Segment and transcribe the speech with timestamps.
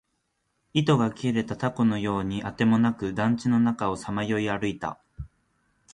[0.73, 4.99] 糸が切れた凧のようにあてもなく、団地の中をさまよい歩いた